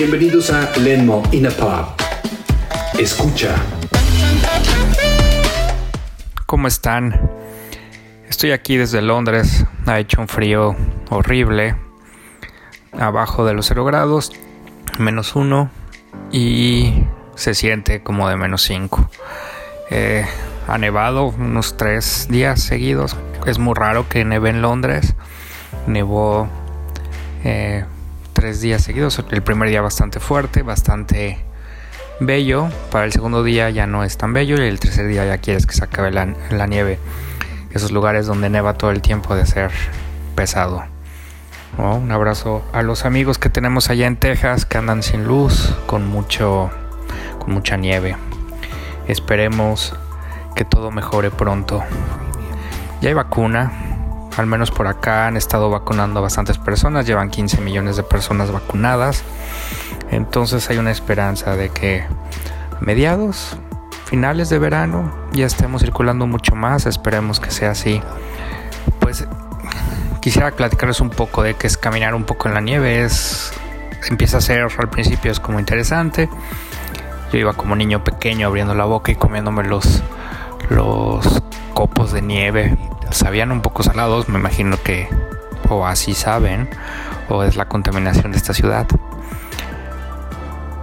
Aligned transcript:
Bienvenidos 0.00 0.50
a 0.50 0.70
Lenmo 0.78 1.24
in 1.32 1.48
a 1.48 1.50
Pub. 1.50 1.86
Escucha. 3.00 3.56
¿Cómo 6.46 6.68
están? 6.68 7.28
Estoy 8.28 8.52
aquí 8.52 8.76
desde 8.76 9.02
Londres. 9.02 9.66
Ha 9.86 9.98
hecho 9.98 10.20
un 10.20 10.28
frío 10.28 10.76
horrible. 11.10 11.74
Abajo 12.92 13.44
de 13.44 13.54
los 13.54 13.66
0 13.66 13.84
grados, 13.86 14.30
menos 15.00 15.34
1 15.34 15.68
y 16.30 17.02
se 17.34 17.54
siente 17.54 18.00
como 18.00 18.28
de 18.28 18.36
menos 18.36 18.62
5. 18.62 19.10
Eh, 19.90 20.24
ha 20.68 20.78
nevado 20.78 21.24
unos 21.24 21.76
3 21.76 22.28
días 22.30 22.62
seguidos. 22.62 23.16
Es 23.46 23.58
muy 23.58 23.74
raro 23.74 24.08
que 24.08 24.24
neve 24.24 24.50
en 24.50 24.62
Londres. 24.62 25.16
Nevó 25.88 26.48
eh, 27.42 27.84
tres 28.38 28.60
días 28.60 28.84
seguidos. 28.84 29.20
El 29.32 29.42
primer 29.42 29.68
día 29.68 29.82
bastante 29.82 30.20
fuerte, 30.20 30.62
bastante 30.62 31.38
bello. 32.20 32.68
Para 32.92 33.04
el 33.04 33.10
segundo 33.10 33.42
día 33.42 33.68
ya 33.70 33.88
no 33.88 34.04
es 34.04 34.16
tan 34.16 34.32
bello 34.32 34.62
y 34.62 34.68
el 34.68 34.78
tercer 34.78 35.08
día 35.08 35.24
ya 35.26 35.38
quieres 35.38 35.66
que 35.66 35.74
se 35.74 35.82
acabe 35.82 36.12
la, 36.12 36.66
nieve. 36.68 37.00
Esos 37.72 37.90
lugares 37.90 38.26
donde 38.26 38.48
neva 38.48 38.74
todo 38.74 38.92
el 38.92 39.02
tiempo 39.02 39.34
de 39.34 39.44
ser 39.44 39.72
pesado. 40.36 40.84
un 41.78 42.12
abrazo 42.12 42.62
a 42.72 42.82
los 42.82 43.04
amigos 43.04 43.38
que 43.38 43.50
tenemos 43.50 43.90
allá 43.90 44.06
en 44.06 44.14
Texas 44.14 44.64
que 44.64 44.78
andan 44.78 45.02
sin 45.02 45.24
luz, 45.24 45.74
con 45.88 46.06
mucho, 46.06 46.70
con 47.40 47.52
mucha 47.52 47.76
nieve. 47.76 48.14
Esperemos 49.08 49.96
que 50.54 50.64
todo 50.64 50.92
mejore 50.92 51.32
pronto. 51.32 51.82
Ya 53.00 53.08
hay 53.08 53.14
vacuna, 53.14 53.97
al 54.38 54.46
menos 54.46 54.70
por 54.70 54.86
acá 54.86 55.26
han 55.26 55.36
estado 55.36 55.68
vacunando 55.68 56.22
bastantes 56.22 56.58
personas, 56.58 57.06
llevan 57.06 57.28
15 57.28 57.60
millones 57.60 57.96
de 57.96 58.04
personas 58.04 58.52
vacunadas. 58.52 59.24
Entonces 60.10 60.70
hay 60.70 60.78
una 60.78 60.90
esperanza 60.90 61.56
de 61.56 61.70
que 61.70 62.02
a 62.02 62.80
mediados, 62.80 63.56
finales 64.04 64.48
de 64.48 64.58
verano, 64.58 65.12
ya 65.32 65.46
estemos 65.46 65.82
circulando 65.82 66.26
mucho 66.26 66.54
más, 66.54 66.86
esperemos 66.86 67.40
que 67.40 67.50
sea 67.50 67.72
así. 67.72 68.00
Pues 69.00 69.26
quisiera 70.20 70.52
platicarles 70.52 71.00
un 71.00 71.10
poco 71.10 71.42
de 71.42 71.54
que 71.54 71.66
es 71.66 71.76
caminar 71.76 72.14
un 72.14 72.24
poco 72.24 72.48
en 72.48 72.54
la 72.54 72.60
nieve, 72.60 73.04
es 73.04 73.52
empieza 74.08 74.38
a 74.38 74.40
ser 74.40 74.68
al 74.78 74.88
principio 74.88 75.32
es 75.32 75.40
como 75.40 75.58
interesante. 75.58 76.28
Yo 77.32 77.38
iba 77.38 77.52
como 77.52 77.74
niño 77.76 78.04
pequeño 78.04 78.46
abriendo 78.46 78.74
la 78.74 78.84
boca 78.84 79.10
y 79.12 79.16
comiéndome 79.16 79.64
los 79.64 80.02
los 80.70 81.42
copos 81.78 82.10
de 82.10 82.22
nieve 82.22 82.76
sabían 83.12 83.52
un 83.52 83.60
poco 83.60 83.84
salados, 83.84 84.28
me 84.28 84.40
imagino 84.40 84.82
que 84.82 85.08
o 85.68 85.86
así 85.86 86.12
saben, 86.12 86.68
o 87.28 87.44
es 87.44 87.54
la 87.54 87.68
contaminación 87.68 88.32
de 88.32 88.38
esta 88.38 88.52
ciudad. 88.52 88.88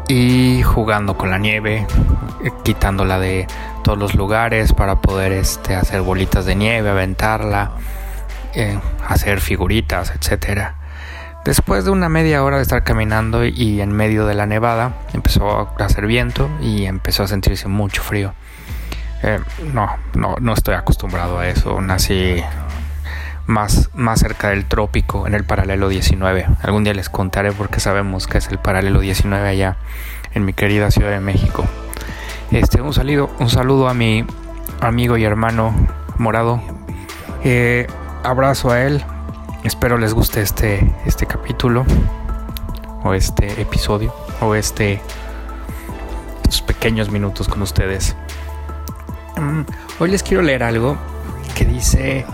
Y 0.07 0.63
jugando 0.63 1.17
con 1.17 1.31
la 1.31 1.37
nieve, 1.37 1.85
eh, 2.45 2.51
quitándola 2.63 3.19
de 3.19 3.45
todos 3.83 3.97
los 3.97 4.15
lugares 4.15 4.71
para 4.71 5.01
poder 5.01 5.33
este, 5.33 5.75
hacer 5.75 5.99
bolitas 5.99 6.45
de 6.45 6.55
nieve, 6.55 6.89
aventarla, 6.89 7.71
eh, 8.53 8.79
hacer 9.05 9.41
figuritas, 9.41 10.13
etc. 10.15 10.75
Después 11.43 11.83
de 11.83 11.91
una 11.91 12.07
media 12.07 12.41
hora 12.41 12.55
de 12.55 12.63
estar 12.63 12.85
caminando 12.85 13.43
y 13.43 13.81
en 13.81 13.91
medio 13.91 14.25
de 14.25 14.35
la 14.35 14.45
nevada, 14.45 14.93
empezó 15.11 15.59
a 15.77 15.83
hacer 15.83 16.07
viento 16.07 16.49
y 16.61 16.85
empezó 16.85 17.23
a 17.23 17.27
sentirse 17.27 17.67
mucho 17.67 18.01
frío. 18.01 18.33
Eh, 19.23 19.39
no, 19.73 19.89
no, 20.13 20.35
no 20.39 20.53
estoy 20.53 20.75
acostumbrado 20.75 21.39
a 21.39 21.47
eso. 21.47 21.81
Nací 21.81 22.43
más, 23.47 23.89
más 23.93 24.19
cerca 24.19 24.49
del 24.49 24.65
trópico, 24.65 25.27
en 25.27 25.33
el 25.33 25.43
paralelo 25.43 25.89
19. 25.89 26.45
Algún 26.61 26.83
día 26.83 26.93
les 26.93 27.09
contaré 27.09 27.51
porque 27.51 27.79
sabemos 27.79 28.27
que 28.27 28.37
es 28.37 28.47
el 28.49 28.59
paralelo 28.59 28.99
19 28.99 29.47
allá 29.47 29.77
en 30.33 30.45
mi 30.45 30.53
querida 30.53 30.91
Ciudad 30.91 31.11
de 31.11 31.19
México. 31.19 31.65
Este, 32.51 32.81
un, 32.81 32.93
saludo, 32.93 33.29
un 33.39 33.49
saludo 33.49 33.89
a 33.89 33.93
mi 33.93 34.25
amigo 34.81 35.17
y 35.17 35.23
hermano 35.23 35.73
Morado. 36.17 36.61
Eh, 37.43 37.87
abrazo 38.23 38.71
a 38.71 38.81
él. 38.81 39.03
Espero 39.63 39.97
les 39.97 40.13
guste 40.13 40.41
este, 40.41 40.93
este 41.05 41.25
capítulo 41.25 41.85
o 43.03 43.13
este 43.13 43.61
episodio 43.61 44.13
o 44.41 44.53
este 44.55 45.01
estos 46.43 46.61
pequeños 46.61 47.09
minutos 47.09 47.47
con 47.47 47.61
ustedes. 47.63 48.15
Mm, 49.37 49.61
hoy 49.99 50.11
les 50.11 50.23
quiero 50.23 50.43
leer 50.43 50.63
algo 50.63 50.97
que 51.55 51.65
dice, 51.65 52.25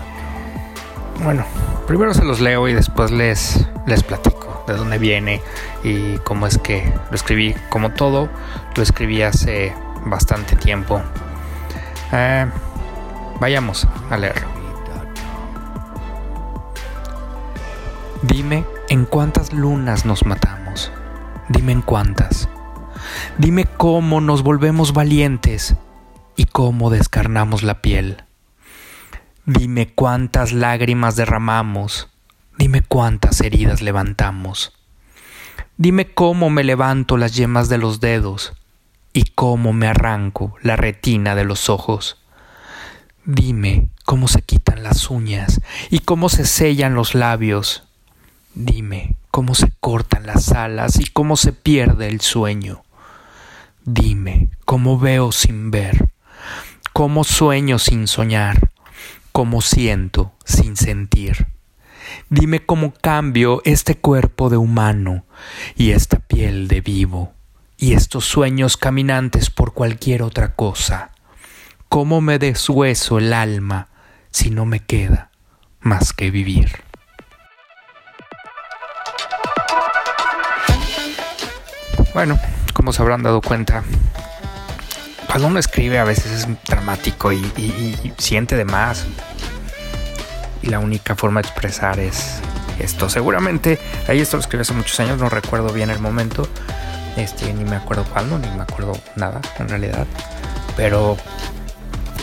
bueno, 1.24 1.44
primero 1.86 2.14
se 2.14 2.24
los 2.24 2.40
leo 2.40 2.68
y 2.68 2.74
después 2.74 3.10
les, 3.10 3.66
les 3.86 4.02
platico 4.02 4.64
de 4.68 4.74
dónde 4.74 4.98
viene 4.98 5.40
y 5.82 6.18
cómo 6.18 6.46
es 6.46 6.58
que 6.58 6.92
lo 7.10 7.16
escribí. 7.16 7.54
Como 7.70 7.90
todo, 7.90 8.28
lo 8.76 8.82
escribí 8.82 9.22
hace 9.22 9.74
bastante 10.06 10.54
tiempo. 10.56 11.02
Eh, 12.12 12.46
vayamos 13.40 13.88
a 14.10 14.16
leerlo. 14.16 14.48
Dime 18.22 18.64
en 18.88 19.04
cuántas 19.06 19.52
lunas 19.52 20.04
nos 20.04 20.24
matamos. 20.24 20.92
Dime 21.48 21.72
en 21.72 21.82
cuántas. 21.82 22.48
Dime 23.38 23.64
cómo 23.64 24.20
nos 24.20 24.44
volvemos 24.44 24.92
valientes 24.92 25.74
y 26.36 26.46
cómo 26.46 26.90
descarnamos 26.90 27.62
la 27.62 27.82
piel. 27.82 28.24
Dime 29.44 29.92
cuántas 29.92 30.52
lágrimas 30.52 31.16
derramamos, 31.16 32.08
dime 32.58 32.82
cuántas 32.82 33.40
heridas 33.40 33.82
levantamos. 33.82 34.72
Dime 35.76 36.12
cómo 36.14 36.48
me 36.48 36.62
levanto 36.62 37.16
las 37.16 37.34
yemas 37.34 37.68
de 37.68 37.78
los 37.78 37.98
dedos 37.98 38.52
y 39.12 39.24
cómo 39.34 39.72
me 39.72 39.88
arranco 39.88 40.54
la 40.62 40.76
retina 40.76 41.34
de 41.34 41.44
los 41.44 41.68
ojos. 41.68 42.22
Dime 43.24 43.88
cómo 44.04 44.28
se 44.28 44.42
quitan 44.42 44.84
las 44.84 45.10
uñas 45.10 45.60
y 45.90 46.00
cómo 46.00 46.28
se 46.28 46.46
sellan 46.46 46.94
los 46.94 47.16
labios. 47.16 47.84
Dime 48.54 49.16
cómo 49.32 49.56
se 49.56 49.72
cortan 49.80 50.26
las 50.26 50.52
alas 50.52 51.00
y 51.00 51.06
cómo 51.06 51.36
se 51.36 51.52
pierde 51.52 52.06
el 52.06 52.20
sueño. 52.20 52.84
Dime 53.84 54.50
cómo 54.64 55.00
veo 55.00 55.32
sin 55.32 55.72
ver 55.72 56.11
cómo 57.02 57.24
sueño 57.24 57.80
sin 57.80 58.06
soñar, 58.06 58.70
cómo 59.32 59.60
siento 59.60 60.34
sin 60.44 60.76
sentir. 60.76 61.48
Dime 62.30 62.64
cómo 62.64 62.94
cambio 62.94 63.60
este 63.64 63.96
cuerpo 63.96 64.50
de 64.50 64.56
humano 64.56 65.24
y 65.74 65.90
esta 65.90 66.20
piel 66.20 66.68
de 66.68 66.80
vivo 66.80 67.32
y 67.76 67.94
estos 67.94 68.24
sueños 68.24 68.76
caminantes 68.76 69.50
por 69.50 69.74
cualquier 69.74 70.22
otra 70.22 70.54
cosa. 70.54 71.10
Cómo 71.88 72.20
me 72.20 72.38
deshueso 72.38 73.18
el 73.18 73.32
alma 73.32 73.88
si 74.30 74.50
no 74.50 74.64
me 74.64 74.78
queda 74.78 75.32
más 75.80 76.12
que 76.12 76.30
vivir. 76.30 76.70
Bueno, 82.14 82.38
como 82.72 82.92
se 82.92 83.02
habrán 83.02 83.24
dado 83.24 83.40
cuenta, 83.40 83.82
cuando 85.32 85.48
uno 85.48 85.58
escribe 85.58 85.98
a 85.98 86.04
veces 86.04 86.30
es 86.30 86.46
dramático 86.66 87.32
y, 87.32 88.12
siente 88.18 88.54
de 88.54 88.66
más. 88.66 89.06
Y 90.60 90.66
la 90.66 90.78
única 90.78 91.16
forma 91.16 91.40
de 91.40 91.48
expresar 91.48 91.98
es 92.00 92.40
esto. 92.78 93.08
Seguramente, 93.08 93.78
ahí 94.08 94.20
esto 94.20 94.36
lo 94.36 94.42
escribí 94.42 94.60
hace 94.60 94.74
muchos 94.74 95.00
años, 95.00 95.18
no 95.18 95.30
recuerdo 95.30 95.72
bien 95.72 95.88
el 95.88 96.00
momento. 96.00 96.46
Este, 97.16 97.50
ni 97.54 97.64
me 97.64 97.76
acuerdo 97.76 98.04
cuándo, 98.04 98.38
ni 98.38 98.46
me 98.50 98.62
acuerdo 98.64 98.92
nada 99.16 99.40
en 99.58 99.70
realidad. 99.70 100.06
Pero 100.76 101.16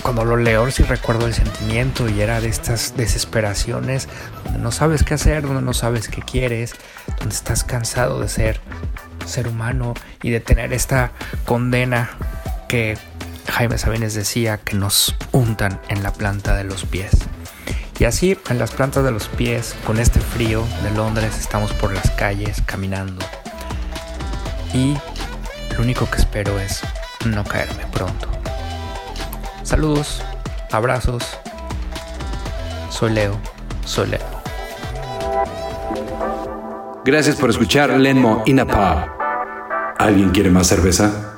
cuando 0.03 0.23
lo 0.23 0.37
leo 0.37 0.69
sí 0.69 0.83
recuerdo 0.83 1.25
el 1.25 1.33
sentimiento 1.33 2.07
y 2.07 2.21
era 2.21 2.39
de 2.41 2.49
estas 2.49 2.95
desesperaciones 2.95 4.07
donde 4.43 4.59
no 4.59 4.71
sabes 4.71 5.01
qué 5.01 5.15
hacer, 5.15 5.41
donde 5.41 5.63
no 5.63 5.73
sabes 5.73 6.09
qué 6.09 6.21
quieres, 6.21 6.75
donde 7.17 7.33
estás 7.33 7.63
cansado 7.63 8.19
de 8.19 8.29
ser 8.29 8.61
ser 9.25 9.47
humano 9.47 9.93
y 10.21 10.29
de 10.29 10.39
tener 10.39 10.73
esta 10.73 11.11
condena 11.45 12.09
que 12.69 12.97
Jaime 13.49 13.77
Sabines 13.79 14.13
decía 14.13 14.59
que 14.59 14.77
nos 14.77 15.15
untan 15.33 15.81
en 15.89 16.03
la 16.03 16.13
planta 16.13 16.55
de 16.55 16.63
los 16.63 16.85
pies. 16.85 17.11
Y 17.99 18.05
así, 18.05 18.37
en 18.47 18.59
las 18.59 18.71
plantas 18.71 19.03
de 19.03 19.11
los 19.11 19.27
pies, 19.27 19.75
con 19.85 19.99
este 19.99 20.21
frío 20.21 20.63
de 20.83 20.91
Londres, 20.91 21.37
estamos 21.37 21.73
por 21.73 21.91
las 21.91 22.11
calles 22.11 22.61
caminando. 22.65 23.25
Y 24.73 24.95
lo 25.75 25.81
único 25.81 26.09
que 26.09 26.17
espero 26.19 26.57
es 26.59 26.81
no 27.25 27.43
caerme 27.43 27.85
pronto. 27.91 28.29
Saludos, 29.63 30.21
abrazos. 30.71 31.37
Soy 32.91 33.11
Leo, 33.11 33.37
soy 33.83 34.09
Leo. 34.09 34.39
Gracias 37.03 37.35
por 37.35 37.49
escuchar 37.49 37.89
Lenmo 37.89 38.43
Inapa. 38.45 39.15
¿Alguien 39.97 40.29
quiere 40.29 40.51
más 40.51 40.67
cerveza? 40.67 41.28